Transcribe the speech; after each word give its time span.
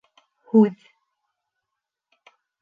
Һүҙ 0.53 0.87